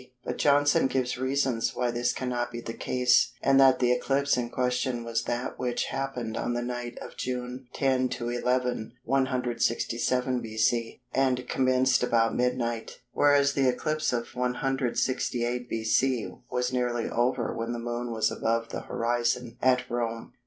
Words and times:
but 0.23 0.39
Johnson 0.39 0.87
gives 0.87 1.15
reasons 1.19 1.75
why 1.75 1.91
this 1.91 2.11
cannot 2.11 2.49
be 2.51 2.59
the 2.59 2.73
case 2.73 3.33
and 3.43 3.59
that 3.59 3.77
the 3.77 3.91
eclipse 3.91 4.35
in 4.35 4.49
question 4.49 5.03
was 5.03 5.25
that 5.25 5.59
which 5.59 5.85
happened 5.93 6.35
on 6.35 6.53
the 6.55 6.63
night 6.63 6.97
of 7.03 7.15
June 7.15 7.67
10 7.73 8.09
11, 8.19 8.93
167 9.03 10.41
B.C., 10.41 11.03
and 11.13 11.47
commenced 11.47 12.01
about 12.01 12.33
midnight, 12.35 12.99
whereas 13.11 13.53
the 13.53 13.69
eclipse 13.69 14.11
of 14.11 14.33
168 14.35 15.69
B.C. 15.69 16.31
was 16.49 16.73
nearly 16.73 17.07
over 17.07 17.55
when 17.55 17.71
the 17.71 17.77
Moon 17.77 18.11
was 18.11 18.31
above 18.31 18.69
the 18.69 18.81
horizon 18.81 19.55
at 19.61 19.87
Rome. 19.87 20.33